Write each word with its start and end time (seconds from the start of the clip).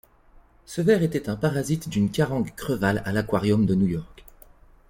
Ce 0.65 0.81
ver 0.81 1.03
était 1.03 1.29
un 1.29 1.35
parasite 1.35 1.87
d'une 1.87 2.09
Carangue 2.09 2.55
crevalle 2.55 3.03
à 3.05 3.11
l'Aquarium 3.11 3.67
de 3.67 3.75
New 3.75 3.85
York. 3.85 4.25